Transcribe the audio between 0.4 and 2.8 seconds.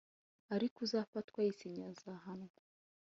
ariko uzafatwa yisinyiye azahanwa